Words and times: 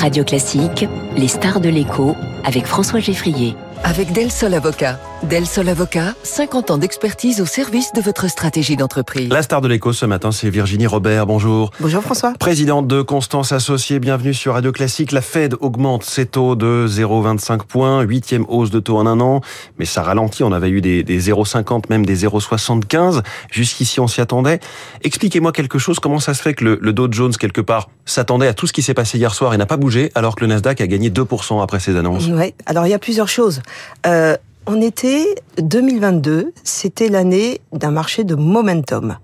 Radio 0.00 0.24
Classique, 0.24 0.86
les 1.14 1.28
stars 1.28 1.60
de 1.60 1.68
l'écho 1.68 2.16
avec 2.44 2.66
François 2.66 3.00
Geffrier. 3.00 3.56
Avec 3.82 4.12
Del 4.12 4.30
Sol 4.30 4.52
Avocat. 4.52 5.00
Del 5.22 5.46
Sol 5.46 5.68
Avocat, 5.68 6.14
50 6.22 6.70
ans 6.70 6.78
d'expertise 6.78 7.40
au 7.40 7.46
service 7.46 7.92
de 7.94 8.00
votre 8.00 8.28
stratégie 8.28 8.76
d'entreprise. 8.76 9.30
La 9.30 9.42
star 9.42 9.60
de 9.62 9.68
l'écho 9.68 9.92
ce 9.92 10.04
matin, 10.06 10.32
c'est 10.32 10.50
Virginie 10.50 10.86
Robert. 10.86 11.26
Bonjour. 11.26 11.70
Bonjour 11.80 12.02
François. 12.02 12.34
Présidente 12.38 12.86
de 12.86 13.00
Constance 13.02 13.52
Associée, 13.52 13.98
bienvenue 13.98 14.34
sur 14.34 14.54
Radio 14.54 14.72
Classique. 14.72 15.12
La 15.12 15.22
Fed 15.22 15.56
augmente 15.60 16.04
ses 16.04 16.26
taux 16.26 16.56
de 16.56 16.86
0,25 16.88 17.64
points, 17.66 18.02
huitième 18.02 18.44
hausse 18.48 18.70
de 18.70 18.80
taux 18.80 18.98
en 18.98 19.06
un 19.06 19.20
an, 19.20 19.40
mais 19.78 19.86
ça 19.86 20.02
ralentit. 20.02 20.42
On 20.42 20.52
avait 20.52 20.70
eu 20.70 20.80
des, 20.80 21.02
des 21.02 21.20
0,50, 21.20 21.84
même 21.88 22.04
des 22.04 22.26
0,75. 22.26 23.22
Jusqu'ici, 23.50 24.00
on 24.00 24.08
s'y 24.08 24.20
attendait. 24.20 24.60
Expliquez-moi 25.02 25.52
quelque 25.52 25.78
chose. 25.78 26.00
Comment 26.00 26.20
ça 26.20 26.34
se 26.34 26.42
fait 26.42 26.54
que 26.54 26.64
le, 26.64 26.78
le 26.80 26.92
Dow 26.92 27.08
Jones, 27.10 27.32
quelque 27.32 27.60
part, 27.60 27.88
s'attendait 28.04 28.48
à 28.48 28.54
tout 28.54 28.66
ce 28.66 28.72
qui 28.72 28.82
s'est 28.82 28.94
passé 28.94 29.18
hier 29.18 29.34
soir 29.34 29.54
et 29.54 29.58
n'a 29.58 29.66
pas 29.66 29.76
bougé, 29.76 30.10
alors 30.14 30.34
que 30.34 30.42
le 30.42 30.48
Nasdaq 30.48 30.80
a 30.80 30.86
gagné 30.86 31.10
2% 31.10 31.62
après 31.62 31.80
ses 31.80 31.96
annonces? 31.96 32.29
Oui, 32.38 32.54
alors 32.66 32.86
il 32.86 32.90
y 32.90 32.94
a 32.94 32.98
plusieurs 32.98 33.28
choses. 33.28 33.62
Euh, 34.06 34.36
on 34.66 34.80
était 34.80 35.26
2022, 35.58 36.52
c'était 36.62 37.08
l'année 37.08 37.60
d'un 37.72 37.90
marché 37.90 38.24
de 38.24 38.34
momentum. 38.34 39.16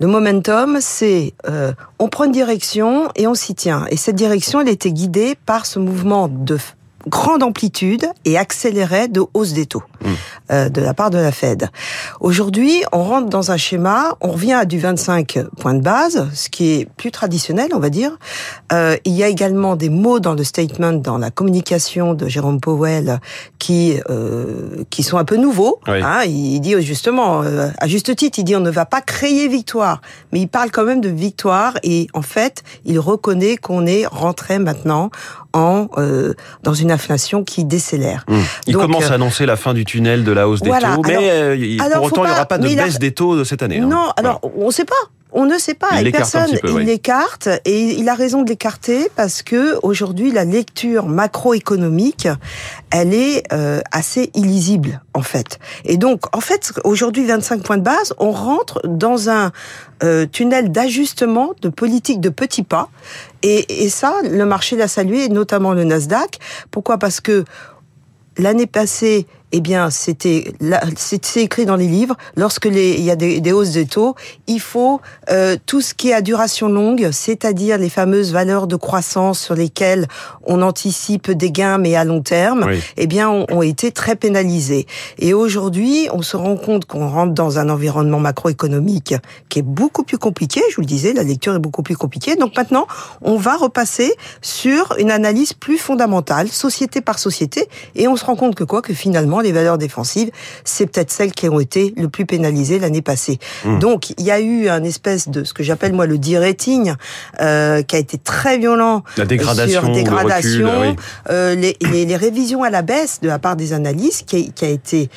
Le 0.00 0.06
momentum, 0.06 0.78
c'est 0.80 1.34
euh, 1.48 1.72
on 1.98 2.08
prend 2.08 2.24
une 2.24 2.32
direction 2.32 3.10
et 3.16 3.26
on 3.26 3.34
s'y 3.34 3.54
tient. 3.54 3.86
Et 3.90 3.96
cette 3.96 4.16
direction, 4.16 4.60
elle 4.60 4.68
était 4.68 4.92
guidée 4.92 5.36
par 5.44 5.66
ce 5.66 5.78
mouvement 5.78 6.28
de 6.28 6.56
grande 7.06 7.42
amplitude 7.42 8.06
et 8.24 8.36
accélérée 8.36 9.08
de 9.08 9.22
hausse 9.34 9.52
des 9.52 9.66
taux 9.66 9.82
mmh. 10.02 10.08
euh, 10.50 10.68
de 10.68 10.80
la 10.80 10.94
part 10.94 11.10
de 11.10 11.18
la 11.18 11.32
Fed. 11.32 11.68
Aujourd'hui, 12.20 12.82
on 12.92 13.04
rentre 13.04 13.28
dans 13.28 13.50
un 13.50 13.56
schéma, 13.56 14.16
on 14.20 14.32
revient 14.32 14.54
à 14.54 14.64
du 14.64 14.78
25 14.78 15.38
points 15.58 15.74
de 15.74 15.82
base, 15.82 16.28
ce 16.34 16.48
qui 16.48 16.72
est 16.72 16.88
plus 16.96 17.10
traditionnel, 17.10 17.70
on 17.72 17.78
va 17.78 17.90
dire. 17.90 18.18
Euh, 18.72 18.96
il 19.04 19.12
y 19.12 19.22
a 19.22 19.28
également 19.28 19.76
des 19.76 19.88
mots 19.88 20.20
dans 20.20 20.34
le 20.34 20.44
statement, 20.44 20.92
dans 20.92 21.18
la 21.18 21.30
communication 21.30 22.14
de 22.14 22.28
Jérôme 22.28 22.60
Powell, 22.60 23.20
qui 23.58 24.00
euh, 24.10 24.84
qui 24.90 25.02
sont 25.02 25.18
un 25.18 25.24
peu 25.24 25.36
nouveaux. 25.36 25.80
Oui. 25.86 26.00
Hein, 26.02 26.22
il 26.24 26.60
dit 26.60 26.80
justement, 26.82 27.42
euh, 27.42 27.68
à 27.78 27.86
juste 27.86 28.14
titre, 28.16 28.38
il 28.38 28.44
dit 28.44 28.56
on 28.56 28.60
ne 28.60 28.70
va 28.70 28.86
pas 28.86 29.00
créer 29.00 29.48
victoire, 29.48 30.00
mais 30.32 30.40
il 30.40 30.48
parle 30.48 30.70
quand 30.70 30.84
même 30.84 31.00
de 31.00 31.08
victoire 31.08 31.74
et 31.82 32.08
en 32.14 32.22
fait, 32.22 32.62
il 32.84 32.98
reconnaît 32.98 33.56
qu'on 33.56 33.86
est 33.86 34.06
rentré 34.06 34.58
maintenant 34.58 35.10
en 35.56 35.88
euh, 35.98 36.34
dans 36.62 36.74
une 36.74 36.90
inflation 36.90 37.42
qui 37.44 37.64
décélère. 37.64 38.24
Mmh. 38.28 38.34
Il 38.66 38.72
Donc, 38.74 38.82
commence 38.82 39.04
euh, 39.06 39.10
à 39.10 39.14
annoncer 39.14 39.46
la 39.46 39.56
fin 39.56 39.74
du 39.74 39.84
tunnel 39.84 40.22
de 40.24 40.32
la 40.32 40.48
hausse 40.48 40.60
des 40.60 40.68
voilà. 40.68 40.94
taux, 40.96 41.02
mais 41.06 41.14
Alors- 41.14 41.22
euh, 41.30 41.76
alors, 41.80 41.98
pour 41.98 42.06
autant, 42.06 42.24
il 42.24 42.28
n'y 42.28 42.32
aura 42.34 42.46
pas 42.46 42.58
de 42.58 42.68
baisse 42.68 42.98
des 42.98 43.12
taux 43.12 43.36
de 43.36 43.44
cette 43.44 43.62
année. 43.62 43.78
hein. 43.80 43.86
Non, 43.86 44.10
alors 44.16 44.40
on 44.56 44.66
ne 44.66 44.70
sait 44.70 44.84
pas. 44.84 44.94
On 45.38 45.44
ne 45.44 45.58
sait 45.58 45.74
pas. 45.74 46.00
Il 46.00 46.06
et 46.06 46.12
personne, 46.12 46.58
peu, 46.62 46.80
il 46.80 46.86
l'écarte 46.86 47.48
et 47.66 47.92
il 47.92 48.08
a 48.08 48.14
raison 48.14 48.40
de 48.40 48.48
l'écarter 48.48 49.10
parce 49.16 49.42
que 49.42 49.78
aujourd'hui 49.82 50.32
la 50.32 50.46
lecture 50.46 51.06
macroéconomique, 51.06 52.26
elle 52.90 53.12
est 53.12 53.42
euh, 53.52 53.80
assez 53.92 54.30
illisible 54.34 55.02
en 55.12 55.20
fait. 55.20 55.58
Et 55.84 55.98
donc 55.98 56.34
en 56.34 56.40
fait 56.40 56.72
aujourd'hui 56.84 57.26
25 57.26 57.62
points 57.62 57.76
de 57.76 57.82
base, 57.82 58.14
on 58.18 58.30
rentre 58.30 58.80
dans 58.88 59.28
un 59.28 59.52
euh, 60.02 60.24
tunnel 60.24 60.72
d'ajustement 60.72 61.52
de 61.60 61.68
politique 61.68 62.20
de 62.20 62.30
petits 62.30 62.62
pas 62.62 62.88
et, 63.42 63.84
et 63.84 63.90
ça 63.90 64.14
le 64.24 64.46
marché 64.46 64.74
l'a 64.74 64.88
salué, 64.88 65.24
et 65.24 65.28
notamment 65.28 65.74
le 65.74 65.84
Nasdaq. 65.84 66.38
Pourquoi? 66.70 66.96
Parce 66.96 67.20
que 67.20 67.44
L'année 68.38 68.66
passée, 68.66 69.26
eh 69.56 69.60
bien, 69.60 69.88
c'était 69.90 70.52
c'est 70.96 71.24
c'est 71.24 71.42
écrit 71.42 71.64
dans 71.64 71.76
les 71.76 71.86
livres. 71.88 72.14
Lorsque 72.36 72.66
les, 72.66 72.90
il 72.94 73.04
y 73.04 73.10
a 73.10 73.16
des, 73.16 73.40
des 73.40 73.52
hausses 73.52 73.72
de 73.72 73.84
taux, 73.84 74.14
il 74.46 74.60
faut 74.60 75.00
euh, 75.30 75.56
tout 75.64 75.80
ce 75.80 75.94
qui 75.94 76.10
est 76.10 76.12
à 76.12 76.20
duration 76.20 76.68
longue, 76.68 77.08
c'est-à-dire 77.10 77.78
les 77.78 77.88
fameuses 77.88 78.32
valeurs 78.32 78.66
de 78.66 78.76
croissance 78.76 79.40
sur 79.40 79.54
lesquelles 79.54 80.06
on 80.44 80.60
anticipe 80.60 81.30
des 81.30 81.50
gains 81.50 81.78
mais 81.78 81.94
à 81.96 82.04
long 82.04 82.20
terme, 82.20 82.64
Oui. 82.68 82.80
eh 82.98 83.06
bien, 83.06 83.30
ont, 83.30 83.46
ont 83.50 83.62
été 83.62 83.92
très 83.92 84.14
pénalisés. 84.14 84.86
Et 85.18 85.32
aujourd'hui, 85.32 86.08
on 86.12 86.22
se 86.22 86.36
rend 86.36 86.56
compte 86.56 86.84
qu'on 86.84 87.08
rentre 87.08 87.32
dans 87.32 87.58
un 87.58 87.68
environnement 87.70 88.20
macroéconomique 88.20 89.14
qui 89.48 89.60
est 89.60 89.68
beaucoup 89.80 90.02
plus 90.04 90.18
compliqué. 90.18 90.60
Je 90.70 90.76
vous 90.76 90.82
le 90.82 90.86
disais, 90.86 91.12
la 91.14 91.22
lecture 91.22 91.54
est 91.54 91.58
beaucoup 91.60 91.82
plus 91.82 91.96
compliquée. 91.96 92.36
Donc 92.36 92.56
maintenant, 92.56 92.86
on 93.22 93.36
va 93.36 93.56
repasser 93.56 94.12
sur 94.42 94.94
une 94.98 95.10
analyse 95.10 95.54
plus 95.54 95.78
fondamentale, 95.78 96.48
société 96.48 97.00
par 97.00 97.18
société, 97.18 97.68
et 97.94 98.06
on 98.08 98.16
se 98.16 98.24
rend 98.24 98.36
compte 98.36 98.54
que 98.54 98.64
quoi? 98.64 98.82
Que 98.82 98.92
finalement, 98.94 99.40
les 99.46 99.52
valeurs 99.52 99.78
défensives, 99.78 100.30
c'est 100.64 100.86
peut-être 100.86 101.10
celles 101.10 101.32
qui 101.32 101.48
ont 101.48 101.60
été 101.60 101.94
le 101.96 102.08
plus 102.08 102.26
pénalisées 102.26 102.78
l'année 102.78 103.02
passée. 103.02 103.38
Mmh. 103.64 103.78
Donc, 103.78 104.10
il 104.18 104.24
y 104.24 104.30
a 104.30 104.40
eu 104.40 104.68
un 104.68 104.84
espèce 104.84 105.28
de 105.28 105.44
ce 105.44 105.52
que 105.54 105.62
j'appelle 105.62 105.92
moi 105.92 106.06
le 106.06 106.18
de-rating, 106.18 106.94
euh, 107.40 107.82
qui 107.82 107.96
a 107.96 107.98
été 107.98 108.18
très 108.18 108.58
violent 108.58 109.02
La 109.16 109.24
dégradation, 109.24 109.80
sur 109.80 109.88
le 109.88 109.94
dégradation, 109.94 110.80
oui. 110.80 110.96
euh, 111.30 111.54
les, 111.54 111.76
les, 111.80 112.04
les 112.04 112.16
révisions 112.16 112.62
à 112.62 112.70
la 112.70 112.82
baisse 112.82 113.20
de 113.20 113.28
la 113.28 113.38
part 113.38 113.56
des 113.56 113.72
analystes, 113.72 114.26
qui 114.26 114.64
a 114.64 114.68
été 114.68 115.08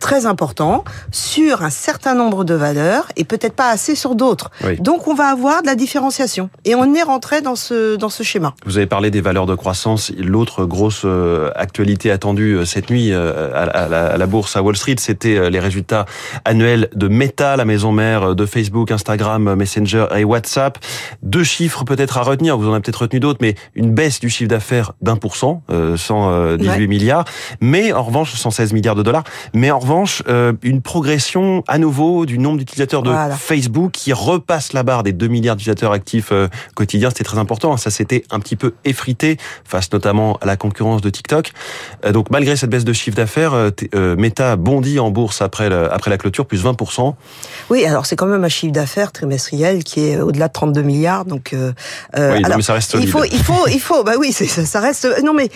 très 0.00 0.26
important 0.26 0.84
sur 1.10 1.62
un 1.62 1.70
certain 1.70 2.14
nombre 2.14 2.44
de 2.44 2.54
valeurs 2.54 3.06
et 3.16 3.24
peut-être 3.24 3.54
pas 3.54 3.70
assez 3.70 3.94
sur 3.94 4.14
d'autres. 4.14 4.50
Oui. 4.64 4.76
Donc 4.80 5.08
on 5.08 5.14
va 5.14 5.26
avoir 5.28 5.62
de 5.62 5.66
la 5.66 5.74
différenciation 5.74 6.50
et 6.64 6.74
on 6.74 6.94
est 6.94 7.02
rentré 7.02 7.40
dans 7.40 7.56
ce 7.56 7.96
dans 7.96 8.08
ce 8.10 8.22
schéma. 8.22 8.54
Vous 8.66 8.76
avez 8.76 8.86
parlé 8.86 9.10
des 9.10 9.20
valeurs 9.20 9.46
de 9.46 9.54
croissance. 9.54 10.12
L'autre 10.18 10.64
grosse 10.66 11.02
euh, 11.04 11.50
actualité 11.56 12.10
attendue 12.10 12.54
euh, 12.56 12.64
cette 12.64 12.90
nuit 12.90 13.12
euh, 13.12 13.50
à, 13.54 13.88
la, 13.88 14.06
à 14.06 14.16
la 14.16 14.26
bourse 14.26 14.56
à 14.56 14.62
Wall 14.62 14.76
Street, 14.76 14.96
c'était 14.98 15.50
les 15.50 15.60
résultats 15.60 16.04
annuels 16.44 16.88
de 16.94 17.08
Meta, 17.08 17.56
la 17.56 17.64
maison 17.64 17.92
mère 17.92 18.34
de 18.34 18.46
Facebook, 18.46 18.90
Instagram, 18.90 19.54
Messenger 19.54 20.06
et 20.16 20.24
WhatsApp. 20.24 20.78
Deux 21.22 21.44
chiffres 21.44 21.84
peut-être 21.84 22.18
à 22.18 22.22
retenir. 22.22 22.58
Vous 22.58 22.68
en 22.68 22.72
avez 22.72 22.82
peut-être 22.82 23.02
retenu 23.02 23.20
d'autres, 23.20 23.38
mais 23.40 23.54
une 23.74 23.92
baisse 23.94 24.20
du 24.20 24.28
chiffre 24.28 24.48
d'affaires 24.50 24.92
d'un 25.00 25.16
pour 25.16 25.36
cent, 25.36 25.62
euh, 25.70 25.96
118 25.96 26.68
Ouais. 26.68 26.86
milliards. 26.86 27.24
Mais 27.60 27.92
en 27.92 28.02
revanche, 28.02 28.34
116 28.34 28.72
milliards 28.72 28.94
de 28.94 29.02
dollars. 29.02 29.24
Mais 29.54 29.70
en 29.74 29.78
revanche, 29.78 30.22
euh, 30.28 30.52
une 30.62 30.80
progression 30.82 31.62
à 31.68 31.78
nouveau 31.78 32.26
du 32.26 32.38
nombre 32.38 32.58
d'utilisateurs 32.58 33.02
de 33.02 33.10
Voilà. 33.10 33.34
Facebook 33.36 33.92
qui 33.92 34.12
repasse 34.12 34.72
la 34.72 34.82
barre 34.82 35.02
des 35.02 35.12
2 35.12 35.26
milliards 35.26 35.56
d'utilisateurs 35.56 35.92
actifs 35.92 36.30
euh, 36.32 36.48
quotidiens. 36.74 37.10
C'était 37.10 37.24
très 37.24 37.38
important. 37.38 37.76
Ça 37.76 37.90
s'était 37.90 38.24
un 38.30 38.40
petit 38.40 38.56
peu 38.56 38.74
effrité 38.84 39.36
face 39.64 39.92
notamment 39.92 40.38
à 40.40 40.46
la 40.46 40.56
concurrence 40.56 41.00
de 41.02 41.10
TikTok. 41.10 41.52
Euh, 42.04 42.12
donc 42.12 42.30
malgré 42.30 42.56
cette 42.56 42.70
baisse 42.70 42.84
de 42.84 42.92
chiffre 42.92 43.16
d'affaires, 43.16 43.52
Meta 43.92 44.56
bondit 44.56 44.98
en 45.00 45.10
bourse 45.10 45.42
après, 45.42 45.68
le- 45.68 45.92
après 45.92 46.10
la 46.10 46.18
clôture, 46.18 46.46
plus 46.46 46.64
20%. 46.64 47.14
Oui, 47.70 47.84
alors 47.84 48.06
c'est 48.06 48.16
quand 48.16 48.26
même 48.26 48.44
un 48.44 48.48
chiffre 48.48 48.72
d'affaires 48.72 49.12
trimestriel 49.12 49.84
qui 49.84 50.06
est 50.08 50.20
au-delà 50.20 50.48
de 50.48 50.52
32 50.52 50.82
milliards. 50.82 51.24
Donc, 51.24 51.50
Oui, 51.52 52.42
non, 52.42 52.56
mais 52.56 52.62
ça 52.62 52.74
reste 52.74 52.96
il 53.00 53.08
faut, 53.08 53.24
il 53.24 53.42
faut, 53.42 53.66
il 53.68 53.80
faut. 53.80 54.04
Bah 54.04 54.12
oui, 54.18 54.32
ça, 54.32 54.64
ça 54.64 54.80
reste. 54.80 55.08
Non, 55.24 55.34
mais 55.34 55.48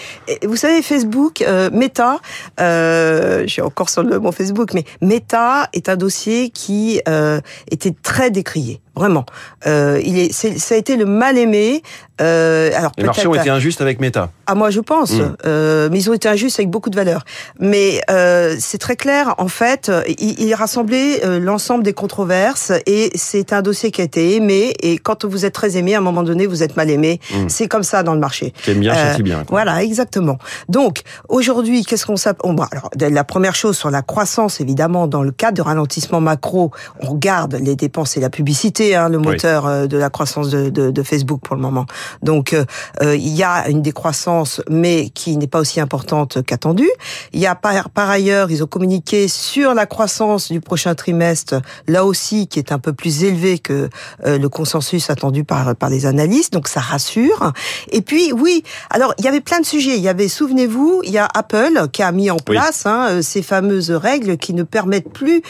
vous 0.47 0.57
savez, 0.57 0.83
Facebook, 0.83 1.45
Meta. 1.73 2.19
Je 2.59 3.45
suis 3.47 3.63
encore 3.63 3.89
sur 3.89 4.03
le 4.03 4.08
mon 4.17 4.33
Facebook, 4.33 4.75
mais 4.75 4.85
Meta 5.01 5.69
est 5.73 5.89
un 5.89 5.97
dossier 5.97 6.51
qui 6.51 7.01
euh, 7.09 7.41
était 7.71 7.95
très 8.03 8.31
décrié. 8.31 8.81
Vraiment, 8.99 9.25
euh, 9.67 10.01
il 10.05 10.19
est, 10.19 10.33
c'est- 10.33 10.59
ça 10.59 10.75
a 10.75 10.79
été 10.79 10.97
le 10.97 11.05
mal 11.07 11.39
aimé. 11.39 11.83
Euh, 12.21 12.71
alors 12.75 12.91
Les 12.99 13.05
marchés 13.05 13.29
ont 13.29 13.35
été 13.35 13.49
injustes 13.49 13.81
avec 13.81 14.01
Meta. 14.01 14.31
ah 14.49 14.57
moi 14.57 14.71
je 14.71 14.81
pense, 14.81 15.13
Mm. 15.13 15.37
euh, 15.47 15.89
mais 15.93 15.99
ils 16.01 16.11
ont 16.11 16.15
été 16.15 16.29
injustes 16.29 16.59
avec 16.59 16.69
beaucoup 16.69 16.91
de 16.91 16.97
valeurs. 16.97 17.25
Mais 17.61 18.01
euh, 18.11 18.57
c'est 18.59 18.79
très 18.79 18.97
clair, 18.97 19.37
en 19.39 19.47
fait, 19.47 19.89
euh, 19.89 20.03
il, 20.19 20.41
il 20.41 20.53
rassemblait 20.55 21.25
euh, 21.25 21.39
l'ensemble 21.39 21.85
des 21.85 21.93
controverses 21.93 22.73
et 22.87 23.13
c'est 23.15 23.53
un 23.53 23.63
dossier 23.63 23.93
qui 23.93 24.01
a 24.01 24.05
été 24.05 24.35
aimé. 24.35 24.75
Et 24.83 24.99
quand 24.99 25.25
vous 25.25 25.45
êtes 25.45 25.53
très 25.55 25.77
aimé, 25.77 25.95
à 25.95 25.99
un 25.99 26.01
moment 26.01 26.25
donné, 26.25 26.47
vous 26.47 26.65
êtes 26.65 26.77
mal 26.77 26.91
aimé. 26.91 27.21
Mm. 27.33 27.49
C'est 27.49 27.69
comme 27.69 27.85
ça 27.85 28.03
dans 28.03 28.15
le 28.15 28.21
marché. 28.21 28.53
Qui 28.65 28.73
aime 28.73 28.81
bien, 28.81 28.93
Euh, 28.95 29.11
châtie 29.13 29.23
bien. 29.23 29.45
quoi. 29.45 29.63
Voilà, 29.63 29.85
exactement. 29.85 30.39
Donc 30.69 31.03
aujourd'hui, 31.29 31.85
qu'est-ce 31.85 32.05
qu'on 32.05 32.17
s'appelle 32.17 32.53
bon, 32.53 32.65
Alors 32.73 32.91
la 32.99 33.25
première 33.25 33.55
chose 33.55 33.77
sur 33.79 33.91
la 33.93 34.03
croissance, 34.03 34.61
évidemment, 34.61 35.07
dans 35.07 35.23
le 35.23 35.31
cadre 35.31 35.57
de 35.57 35.63
ralentissement 35.63 36.21
macro, 36.21 36.73
on 37.01 37.07
regarde 37.11 37.55
les 37.63 37.77
dépenses 37.77 38.17
et 38.17 38.21
la 38.21 38.31
publicité, 38.31 38.88
hein, 38.95 39.09
le 39.09 39.19
Oui. 39.19 39.25
moteur 39.27 39.67
euh, 39.67 39.87
de 39.87 39.97
la 39.97 40.11
croissance 40.11 40.49
de, 40.51 40.69
de, 40.71 40.91
de 40.91 41.03
Facebook 41.03 41.41
pour 41.43 41.57
le 41.57 41.63
moment. 41.63 41.87
Donc 42.23 42.53
euh, 42.53 42.65
euh, 43.03 43.17
il 43.17 43.35
y 43.35 43.43
a 43.43 43.69
une 43.69 43.83
décroissance, 43.83 44.61
mais 44.71 45.11
qui 45.11 45.37
n'est 45.37 45.47
pas 45.47 45.61
aussi 45.61 45.81
importante 45.81 46.43
qu'attendue. 46.45 46.91
Il 47.33 47.41
y 47.41 47.47
a 47.47 47.55
par, 47.55 47.91
par 47.91 48.09
ailleurs, 48.11 48.51
ils 48.51 48.63
ont 48.63 48.67
communiqué 48.67 49.29
sur 49.29 49.75
la 49.75 49.87
croissance 49.87 50.51
du 50.51 50.61
prochain 50.61 50.95
trimestre, 50.95 51.61
là 51.87 52.05
aussi 52.05 52.47
qui 52.49 52.59
est 52.59 52.73
un 52.73 52.79
peu 52.79 52.93
plus 52.93 53.25
élevée 53.25 53.59
que 53.59 53.89
euh, 54.27 54.39
le 54.39 54.49
consensus 54.49 55.11
attendu 55.11 55.45
par 55.45 55.75
par 55.77 55.91
les 55.91 56.07
analystes. 56.07 56.53
Donc 56.53 56.69
ça 56.69 56.81
rassure. 56.81 57.53
Et 57.91 58.01
puis 58.03 58.33
oui, 58.33 58.63
alors 58.91 59.15
il 59.19 59.25
y 59.25 59.29
avait 59.29 59.41
plein 59.41 59.61
de 59.61 59.67
sujets. 59.67 59.97
Il 59.97 60.03
y 60.03 60.09
avait, 60.09 60.29
souvenez-vous, 60.29 61.03
il 61.05 61.11
y 61.13 61.19
a 61.19 61.29
Apple 61.35 61.89
qui 61.93 62.03
a 62.03 62.13
mis 62.13 62.31
en 62.31 62.37
Oui. 62.37 62.43
place 62.57 62.87
hein, 62.87 63.07
euh, 63.11 63.23
ces 63.23 63.43
fameuses 63.43 63.91
règles 63.91 64.37
qui 64.37 64.55
ne 64.55 64.63
permettent 64.63 65.13
plus 65.13 65.43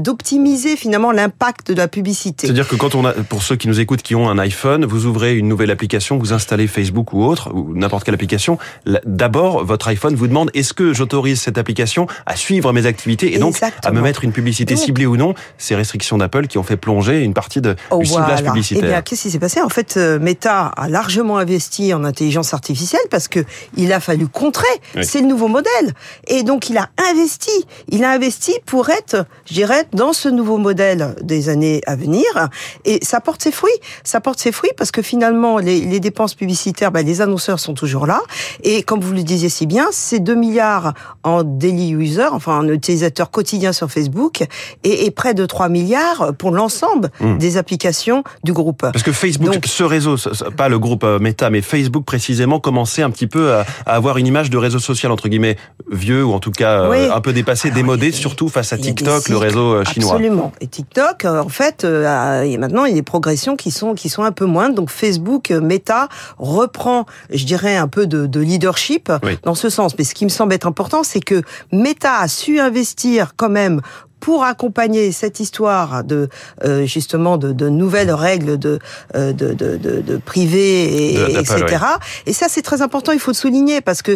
d'optimiser 0.00 0.76
finalement 0.76 1.12
l'impact 1.12 1.68
de 1.68 1.74
la 1.74 1.88
publicité. 1.88 2.46
C'est-à-dire 2.46 2.68
que 2.68 2.76
quand 2.76 2.85
Quand 2.86 2.94
on 2.94 3.04
a, 3.04 3.14
pour 3.14 3.42
ceux 3.42 3.56
qui 3.56 3.66
nous 3.66 3.80
écoutent, 3.80 4.02
qui 4.02 4.14
ont 4.14 4.28
un 4.28 4.38
iPhone, 4.38 4.84
vous 4.84 5.06
ouvrez 5.06 5.36
une 5.36 5.48
nouvelle 5.48 5.72
application, 5.72 6.18
vous 6.18 6.32
installez 6.32 6.68
Facebook 6.68 7.12
ou 7.12 7.24
autre, 7.24 7.50
ou 7.52 7.74
n'importe 7.74 8.04
quelle 8.04 8.14
application. 8.14 8.58
D'abord, 9.04 9.64
votre 9.64 9.88
iPhone 9.88 10.14
vous 10.14 10.28
demande 10.28 10.52
est-ce 10.54 10.72
que 10.72 10.92
j'autorise 10.92 11.40
cette 11.40 11.58
application 11.58 12.06
à 12.26 12.36
suivre 12.36 12.72
mes 12.72 12.86
activités 12.86 13.34
et 13.34 13.40
donc 13.40 13.58
à 13.82 13.90
me 13.90 14.00
mettre 14.00 14.22
une 14.22 14.30
publicité 14.30 14.76
ciblée 14.76 15.04
ou 15.04 15.16
non? 15.16 15.34
Ces 15.58 15.74
restrictions 15.74 16.16
d'Apple 16.16 16.46
qui 16.46 16.58
ont 16.58 16.62
fait 16.62 16.76
plonger 16.76 17.24
une 17.24 17.34
partie 17.34 17.60
de, 17.60 17.74
oh, 17.90 17.98
du 17.98 18.06
ciblage 18.06 18.44
publicitaire. 18.44 18.84
Eh 18.84 18.88
bien, 18.88 19.02
qu'est-ce 19.02 19.22
qui 19.22 19.30
s'est 19.32 19.40
passé? 19.40 19.60
En 19.60 19.68
fait, 19.68 19.96
euh, 19.96 20.20
Meta 20.20 20.66
a 20.66 20.88
largement 20.88 21.38
investi 21.38 21.92
en 21.92 22.04
intelligence 22.04 22.54
artificielle 22.54 23.02
parce 23.10 23.26
que 23.26 23.40
il 23.76 23.92
a 23.92 23.98
fallu 23.98 24.28
contrer. 24.28 24.62
C'est 25.02 25.22
le 25.22 25.26
nouveau 25.26 25.48
modèle. 25.48 25.92
Et 26.28 26.44
donc, 26.44 26.70
il 26.70 26.78
a 26.78 26.88
investi. 27.10 27.50
Il 27.88 28.04
a 28.04 28.12
investi 28.12 28.54
pour 28.64 28.90
être, 28.90 29.26
je 29.48 29.54
dirais, 29.54 29.88
dans 29.92 30.12
ce 30.12 30.28
nouveau 30.28 30.58
modèle 30.58 31.16
des 31.20 31.48
années 31.48 31.80
à 31.88 31.96
venir. 31.96 32.22
Et 32.84 33.04
ça 33.04 33.20
porte 33.20 33.42
ses 33.42 33.52
fruits. 33.52 33.70
Ça 34.04 34.20
porte 34.20 34.38
ses 34.38 34.52
fruits 34.52 34.72
parce 34.76 34.90
que 34.90 35.02
finalement, 35.02 35.58
les, 35.58 35.80
les 35.80 36.00
dépenses 36.00 36.34
publicitaires, 36.34 36.92
ben, 36.92 37.04
les 37.04 37.20
annonceurs 37.20 37.60
sont 37.60 37.74
toujours 37.74 38.06
là. 38.06 38.20
Et 38.62 38.82
comme 38.82 39.00
vous 39.00 39.12
le 39.12 39.22
disiez 39.22 39.48
si 39.48 39.66
bien, 39.66 39.86
c'est 39.90 40.20
2 40.20 40.34
milliards 40.34 40.94
en 41.22 41.42
daily 41.42 41.90
user, 41.90 42.26
enfin 42.30 42.58
en 42.58 42.68
utilisateur 42.68 43.30
quotidien 43.30 43.72
sur 43.72 43.90
Facebook, 43.90 44.42
et, 44.84 45.06
et 45.06 45.10
près 45.10 45.34
de 45.34 45.46
3 45.46 45.68
milliards 45.68 46.34
pour 46.38 46.50
l'ensemble 46.50 47.10
hmm. 47.20 47.38
des 47.38 47.56
applications 47.56 48.24
du 48.44 48.52
groupe. 48.52 48.80
Parce 48.80 49.02
que 49.02 49.12
Facebook, 49.12 49.66
ce 49.66 49.82
réseau, 49.82 50.16
pas 50.56 50.68
le 50.68 50.78
groupe 50.78 51.04
euh, 51.04 51.18
Meta, 51.18 51.50
mais 51.50 51.62
Facebook 51.62 52.04
précisément, 52.04 52.60
commençait 52.60 53.02
un 53.02 53.10
petit 53.10 53.26
peu 53.26 53.52
à, 53.52 53.64
avoir 53.86 54.18
une 54.18 54.26
image 54.26 54.50
de 54.50 54.56
réseau 54.56 54.78
social 54.78 55.12
entre 55.12 55.28
guillemets 55.28 55.56
vieux 55.90 56.24
ou 56.24 56.32
en 56.32 56.38
tout 56.38 56.50
cas 56.50 56.82
euh, 56.82 57.10
un 57.12 57.20
peu 57.20 57.32
dépassé, 57.32 57.70
démodé, 57.70 58.12
surtout 58.12 58.48
face 58.48 58.72
à 58.72 58.78
TikTok, 58.78 59.28
le 59.28 59.36
réseau 59.36 59.74
euh, 59.74 59.84
chinois. 59.84 60.12
Absolument. 60.12 60.52
Et 60.60 60.66
TikTok, 60.66 61.24
en 61.24 61.48
fait, 61.48 61.86
et 62.56 62.58
maintenant 62.58 62.86
il 62.86 62.90
y 62.90 62.92
a 62.92 62.96
des 62.96 63.02
progressions 63.02 63.54
qui 63.54 63.70
sont 63.70 63.94
qui 63.94 64.08
sont 64.08 64.22
un 64.22 64.32
peu 64.32 64.46
moindres. 64.46 64.74
Donc 64.74 64.90
Facebook, 64.90 65.50
Meta 65.50 66.08
reprend, 66.38 67.06
je 67.30 67.44
dirais, 67.44 67.76
un 67.76 67.86
peu 67.86 68.06
de, 68.06 68.26
de 68.26 68.40
leadership 68.40 69.12
dans 69.42 69.54
ce 69.54 69.68
sens. 69.68 69.96
Mais 69.98 70.04
ce 70.04 70.14
qui 70.14 70.24
me 70.24 70.30
semble 70.30 70.54
être 70.54 70.66
important, 70.66 71.02
c'est 71.02 71.20
que 71.20 71.42
Meta 71.70 72.18
a 72.18 72.28
su 72.28 72.58
investir 72.58 73.34
quand 73.36 73.50
même 73.50 73.82
pour 74.20 74.44
accompagner 74.44 75.12
cette 75.12 75.40
histoire 75.40 76.04
de 76.04 76.28
euh, 76.64 76.86
justement 76.86 77.36
de, 77.36 77.52
de, 77.52 77.68
nouvelles 77.68 78.12
règles 78.12 78.58
de 78.58 78.78
euh, 79.14 79.32
de, 79.32 79.52
de, 79.52 79.76
de, 79.76 80.16
privé 80.16 81.12
et, 81.12 81.38
etc. 81.38 81.84
Et 82.26 82.32
ça 82.32 82.46
c'est 82.48 82.62
très 82.62 82.82
important, 82.82 83.12
il 83.12 83.20
faut 83.20 83.30
le 83.30 83.36
souligner 83.36 83.80
parce 83.80 84.02
que 84.02 84.12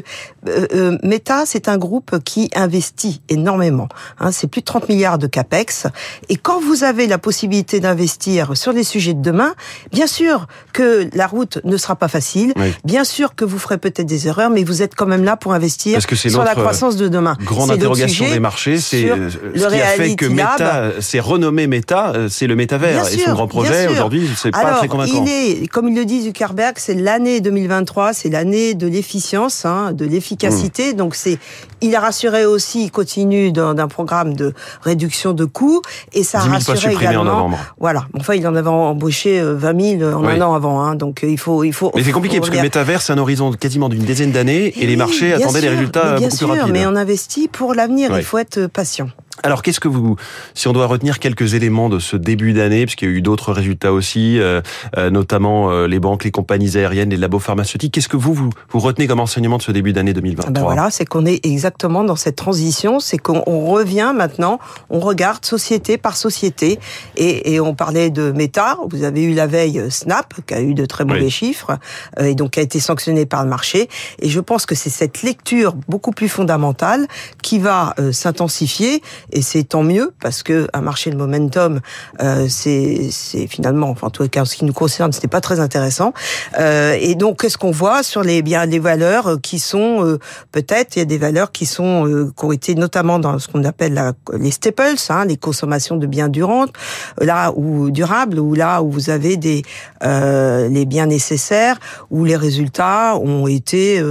euh, 0.48 0.66
euh, 0.74 0.98
Meta 1.02 1.44
c'est 1.46 1.68
un 1.68 1.78
groupe 1.78 2.18
qui 2.24 2.50
investit 2.54 3.20
énormément. 3.28 3.88
Hein, 4.18 4.32
c'est 4.32 4.46
plus 4.46 4.60
de 4.60 4.66
30 4.66 4.88
milliards 4.88 5.18
de 5.18 5.26
capex. 5.26 5.86
Et 6.28 6.36
quand 6.36 6.60
vous 6.60 6.84
avez 6.84 7.06
la 7.06 7.18
possibilité 7.18 7.80
d'investir 7.80 8.56
sur 8.56 8.72
les 8.72 8.84
sujets 8.84 9.14
de 9.14 9.22
demain, 9.22 9.54
bien 9.92 10.06
sûr 10.06 10.46
que 10.72 11.08
la 11.14 11.26
route 11.26 11.58
ne 11.64 11.76
sera 11.76 11.96
pas 11.96 12.08
facile, 12.08 12.54
bien 12.84 13.04
sûr 13.04 13.34
que 13.34 13.44
vous 13.44 13.58
ferez 13.58 13.78
peut-être 13.78 14.06
des 14.06 14.28
erreurs, 14.28 14.50
mais 14.50 14.64
vous 14.64 14.82
êtes 14.82 14.94
quand 14.94 15.06
même 15.06 15.24
là 15.24 15.36
pour 15.36 15.52
investir 15.52 16.00
sur 16.00 16.42
la 16.44 16.54
croissance 16.54 16.96
de 16.96 17.08
demain. 17.08 17.36
Grande 17.44 17.70
interrogation 17.70 18.28
des 18.28 18.40
marchés, 18.40 18.78
c'est 18.78 19.08
ce 19.08 19.68
qui 19.68 19.80
a 19.80 19.89
fait 19.90 20.16
que 20.16 20.26
Meta, 20.26 20.92
c'est 21.00 21.20
renommé 21.20 21.66
Meta, 21.66 22.12
euh, 22.14 22.28
c'est 22.28 22.46
le 22.46 22.56
métavers 22.56 23.06
et 23.12 23.18
son 23.18 23.32
grand 23.32 23.46
projet 23.46 23.88
aujourd'hui, 23.88 24.28
c'est 24.36 24.50
pas 24.50 24.74
très 24.74 24.88
convaincant. 24.88 25.24
Il 25.24 25.30
est, 25.30 25.66
comme 25.68 25.88
il 25.88 25.96
le 25.96 26.04
dit 26.04 26.22
Zuckerberg, 26.22 26.74
c'est 26.78 26.94
l'année 26.94 27.40
2023, 27.40 28.12
c'est 28.12 28.28
l'année 28.28 28.74
de 28.74 28.86
l'efficience, 28.86 29.64
hein, 29.64 29.92
de 29.92 30.04
l'efficacité. 30.04 30.92
Hmm. 30.92 30.96
Donc 30.96 31.14
c'est, 31.14 31.38
il 31.80 31.94
a 31.94 32.00
rassuré 32.00 32.44
aussi, 32.44 32.84
il 32.84 32.90
continue 32.90 33.52
d'un 33.52 33.88
programme 33.88 34.34
de 34.34 34.54
réduction 34.82 35.32
de 35.32 35.44
coûts 35.44 35.82
et 36.12 36.22
ça 36.22 36.38
a 36.38 36.42
rassuré 36.42 36.94
également. 36.94 37.50
Voilà. 37.78 38.06
Enfin, 38.18 38.34
il 38.34 38.46
en 38.46 38.54
avait 38.54 38.68
embauché 38.68 39.40
20 39.42 39.68
euh, 39.68 39.98
000 39.98 40.18
en 40.18 40.24
un 40.26 40.40
an 40.40 40.54
avant, 40.54 40.82
hein, 40.82 40.94
donc 40.94 41.24
euh, 41.24 41.28
il 41.28 41.38
faut, 41.38 41.64
il 41.64 41.72
faut. 41.72 41.92
Mais 41.94 42.04
c'est 42.04 42.12
compliqué 42.12 42.38
parce 42.38 42.50
que 42.50 42.56
le 42.56 42.62
métavers, 42.62 43.02
c'est 43.02 43.12
un 43.12 43.18
horizon 43.18 43.52
quasiment 43.52 43.88
d'une 43.88 44.04
dizaine 44.04 44.32
d'années 44.32 44.72
et, 44.76 44.86
les 44.86 44.96
marchés 44.96 45.32
attendaient 45.32 45.60
des 45.60 45.68
résultats 45.68 46.16
beaucoup 46.16 46.36
plus 46.36 46.46
rapides. 46.46 46.72
Mais 46.72 46.86
on 46.86 46.96
investit 46.96 47.48
pour 47.48 47.74
l'avenir. 47.74 48.16
Il 48.16 48.24
faut 48.24 48.38
être 48.38 48.66
patient. 48.66 49.08
Alors 49.42 49.62
qu'est-ce 49.62 49.80
que 49.80 49.88
vous, 49.88 50.16
si 50.54 50.68
on 50.68 50.72
doit 50.72 50.86
retenir 50.86 51.18
quelques 51.18 51.54
éléments 51.54 51.88
de 51.88 51.98
ce 51.98 52.16
début 52.16 52.52
d'année, 52.52 52.84
parce 52.84 52.94
qu'il 52.94 53.08
y 53.08 53.12
a 53.12 53.14
eu 53.14 53.22
d'autres 53.22 53.52
résultats 53.52 53.92
aussi, 53.92 54.38
euh, 54.38 54.60
euh, 54.98 55.10
notamment 55.10 55.70
euh, 55.70 55.86
les 55.86 55.98
banques, 55.98 56.24
les 56.24 56.30
compagnies 56.30 56.76
aériennes, 56.76 57.10
les 57.10 57.16
labos 57.16 57.38
pharmaceutiques, 57.38 57.94
qu'est-ce 57.94 58.08
que 58.08 58.18
vous, 58.18 58.34
vous, 58.34 58.50
vous 58.70 58.80
retenez 58.80 59.06
comme 59.06 59.20
enseignement 59.20 59.56
de 59.56 59.62
ce 59.62 59.72
début 59.72 59.92
d'année 59.92 60.12
2023 60.12 60.52
ben 60.52 60.62
Voilà, 60.62 60.90
c'est 60.90 61.06
qu'on 61.06 61.24
est 61.24 61.44
exactement 61.46 62.04
dans 62.04 62.16
cette 62.16 62.36
transition, 62.36 63.00
c'est 63.00 63.18
qu'on 63.18 63.40
revient 63.70 64.12
maintenant, 64.14 64.58
on 64.90 65.00
regarde 65.00 65.44
société 65.44 65.96
par 65.96 66.16
société, 66.16 66.78
et, 67.16 67.54
et, 67.54 67.60
on 67.60 67.74
parlait 67.74 68.10
de 68.10 68.32
Meta, 68.32 68.76
vous 68.90 69.04
avez 69.04 69.22
eu 69.22 69.34
la 69.34 69.46
veille 69.46 69.90
Snap, 69.90 70.34
qui 70.46 70.54
a 70.54 70.60
eu 70.60 70.74
de 70.74 70.84
très 70.84 71.04
mauvais 71.04 71.30
chiffres, 71.30 71.78
et 72.18 72.34
donc 72.34 72.52
qui 72.52 72.60
a 72.60 72.62
été 72.62 72.80
sanctionné 72.80 73.24
par 73.26 73.44
le 73.44 73.48
marché, 73.48 73.88
et 74.20 74.28
je 74.28 74.40
pense 74.40 74.66
que 74.66 74.74
c'est 74.74 74.90
cette 74.90 75.22
lecture 75.22 75.74
beaucoup 75.88 76.10
plus 76.10 76.28
fondamentale 76.28 77.06
qui 77.42 77.58
va 77.58 77.94
s'intensifier 78.12 79.02
et 79.32 79.42
c'est 79.42 79.64
tant 79.64 79.82
mieux 79.82 80.12
parce 80.20 80.42
que 80.42 80.68
un 80.72 80.80
marché 80.80 81.10
de 81.10 81.16
momentum, 81.16 81.80
euh, 82.20 82.46
c'est 82.48 83.10
finalement, 83.48 83.90
enfin 83.90 84.08
en 84.08 84.10
tout 84.10 84.28
cas 84.28 84.42
en 84.42 84.44
ce 84.44 84.56
qui 84.56 84.64
nous 84.64 84.72
concerne, 84.72 85.12
c'était 85.12 85.28
pas 85.28 85.40
très 85.40 85.60
intéressant. 85.60 86.12
Euh, 86.58 86.96
et 87.00 87.14
donc 87.14 87.40
qu'est-ce 87.40 87.58
qu'on 87.58 87.70
voit 87.70 88.02
sur 88.02 88.22
les 88.22 88.42
biens, 88.42 88.66
des 88.66 88.78
valeurs 88.78 89.40
qui 89.42 89.58
sont 89.58 90.04
euh, 90.04 90.18
peut-être 90.52 90.96
il 90.96 91.00
y 91.00 91.02
a 91.02 91.06
des 91.06 91.18
valeurs 91.18 91.52
qui 91.52 91.66
sont 91.66 92.06
euh, 92.06 92.32
qui 92.36 92.44
ont 92.44 92.52
été 92.52 92.74
notamment 92.74 93.18
dans 93.18 93.38
ce 93.38 93.48
qu'on 93.48 93.64
appelle 93.64 93.94
la, 93.94 94.12
les 94.38 94.50
staples, 94.50 94.96
hein, 95.08 95.24
les 95.24 95.36
consommations 95.36 95.96
de 95.96 96.06
biens 96.06 96.28
durantes, 96.28 96.72
là 97.20 97.52
où 97.54 97.90
durables, 97.90 98.38
ou 98.38 98.54
là 98.54 98.82
où 98.82 98.90
vous 98.90 99.10
avez 99.10 99.36
des 99.36 99.62
euh, 100.02 100.68
les 100.68 100.86
biens 100.86 101.06
nécessaires, 101.06 101.78
où 102.10 102.24
les 102.24 102.36
résultats 102.36 103.16
ont 103.16 103.46
été 103.46 104.02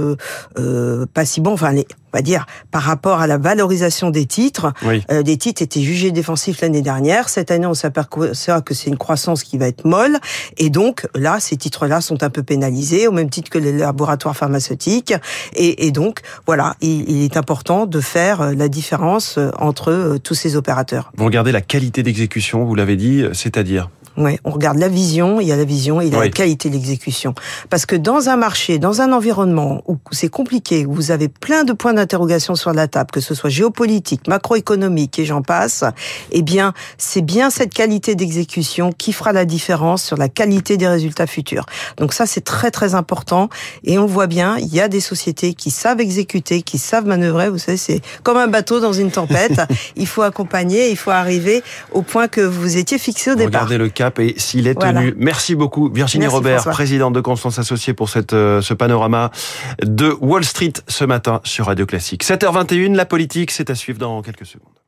pas 1.14 1.24
si 1.24 1.40
bons. 1.40 1.52
Enfin 1.52 1.72
les 1.72 1.86
on 2.12 2.18
va 2.18 2.22
dire, 2.22 2.46
par 2.70 2.82
rapport 2.82 3.20
à 3.20 3.26
la 3.26 3.38
valorisation 3.38 4.10
des 4.10 4.26
titres. 4.26 4.72
Euh, 5.10 5.22
des 5.22 5.36
titres 5.36 5.62
étaient 5.62 5.80
jugés 5.80 6.10
défensifs 6.10 6.60
l'année 6.60 6.82
dernière. 6.82 7.28
Cette 7.28 7.50
année, 7.50 7.66
on 7.66 7.74
s'aperçoit 7.74 8.60
que 8.62 8.74
c'est 8.74 8.90
une 8.90 8.98
croissance 8.98 9.44
qui 9.44 9.58
va 9.58 9.68
être 9.68 9.84
molle. 9.84 10.18
Et 10.58 10.70
donc, 10.70 11.06
là, 11.14 11.38
ces 11.40 11.56
titres-là 11.56 12.00
sont 12.00 12.22
un 12.22 12.30
peu 12.30 12.42
pénalisés, 12.42 13.06
au 13.06 13.12
même 13.12 13.30
titre 13.30 13.50
que 13.50 13.58
les 13.58 13.72
laboratoires 13.72 14.36
pharmaceutiques. 14.36 15.14
Et, 15.54 15.86
et 15.86 15.90
donc, 15.90 16.20
voilà, 16.46 16.74
il, 16.80 17.08
il, 17.08 17.24
est 17.24 17.36
important 17.36 17.86
de 17.86 18.00
faire 18.00 18.40
euh, 18.40 18.54
la 18.54 18.68
différence 18.68 19.38
euh, 19.38 19.50
entre 19.58 19.90
euh, 19.90 20.18
tous 20.18 20.34
ces 20.34 20.56
opérateurs. 20.56 21.12
Vous 21.16 21.24
regardez 21.24 21.52
la 21.52 21.60
qualité 21.60 22.02
d'exécution, 22.02 22.64
vous 22.64 22.74
l'avez 22.74 22.96
dit, 22.96 23.24
c'est-à-dire 23.32 23.90
Ouais, 24.16 24.38
on 24.44 24.50
regarde 24.50 24.78
la 24.78 24.88
vision, 24.88 25.40
il 25.40 25.46
y 25.46 25.52
a 25.52 25.56
la 25.56 25.64
vision 25.64 26.00
et 26.00 26.06
il 26.06 26.12
y 26.12 26.16
a 26.16 26.20
la 26.20 26.28
qualité 26.28 26.68
de 26.68 26.74
l'exécution. 26.74 27.34
Parce 27.70 27.86
que 27.86 27.94
dans 27.94 28.28
un 28.28 28.36
marché, 28.36 28.78
dans 28.78 29.00
un 29.00 29.12
environnement 29.12 29.82
où 29.86 29.98
c'est 30.10 30.28
compliqué, 30.28 30.84
où 30.84 30.92
vous 30.92 31.10
avez 31.12 31.28
plein 31.28 31.62
de 31.62 31.72
points 31.72 31.94
d'interrogation 31.94 32.56
sur 32.56 32.72
la 32.72 32.88
table, 32.88 33.10
que 33.12 33.20
ce 33.20 33.34
soit 33.34 33.50
géopolitique, 33.50 34.26
macroéconomique 34.26 35.18
et 35.20 35.24
j'en 35.24 35.42
passe, 35.42 35.84
eh 36.32 36.42
bien, 36.42 36.74
c'est 36.98 37.22
bien 37.22 37.50
cette 37.50 37.72
qualité 37.72 38.16
d'exécution 38.16 38.90
qui 38.90 39.12
fera 39.12 39.32
la 39.32 39.44
différence 39.44 40.02
sur 40.02 40.16
la 40.16 40.28
qualité 40.28 40.76
des 40.76 40.88
résultats 40.88 41.28
futurs. 41.28 41.66
Donc 41.96 42.12
ça, 42.12 42.26
c'est 42.26 42.42
très 42.42 42.72
très 42.72 42.96
important 42.96 43.48
et 43.84 43.98
on 43.98 44.06
voit 44.06 44.26
bien, 44.26 44.56
il 44.58 44.74
y 44.74 44.80
a 44.80 44.88
des 44.88 45.00
sociétés 45.00 45.54
qui 45.54 45.70
savent 45.70 46.00
exécuter, 46.00 46.62
qui 46.62 46.78
savent 46.78 47.06
manœuvrer. 47.06 47.48
Vous 47.48 47.58
savez, 47.58 47.78
c'est 47.78 48.00
comme 48.24 48.36
un 48.36 48.48
bateau 48.48 48.80
dans 48.80 48.92
une 48.92 49.12
tempête. 49.12 49.60
il 49.96 50.08
faut 50.08 50.22
accompagner, 50.22 50.90
il 50.90 50.96
faut 50.96 51.12
arriver 51.12 51.62
au 51.92 52.02
point 52.02 52.26
que 52.26 52.40
vous 52.40 52.76
étiez 52.76 52.98
fixé 52.98 53.30
au 53.30 53.34
départ. 53.36 53.62
Regardez 53.62 53.78
le 53.78 53.88
cap 54.00 54.18
et 54.18 54.34
s'il 54.38 54.66
est 54.66 54.80
tenu. 54.80 55.12
Merci 55.18 55.54
beaucoup 55.54 55.90
Virginie 55.92 56.26
Robert, 56.26 56.64
présidente 56.64 57.12
de 57.12 57.20
Constance 57.20 57.58
Associée 57.58 57.92
pour 57.92 58.08
cette, 58.08 58.32
euh, 58.32 58.62
ce 58.62 58.72
panorama 58.72 59.30
de 59.82 60.16
Wall 60.22 60.42
Street 60.42 60.72
ce 60.88 61.04
matin 61.04 61.42
sur 61.44 61.66
Radio 61.66 61.84
Classique. 61.84 62.24
7h21, 62.24 62.94
la 62.94 63.04
politique, 63.04 63.50
c'est 63.50 63.68
à 63.68 63.74
suivre 63.74 63.98
dans 63.98 64.22
quelques 64.22 64.46
secondes. 64.46 64.79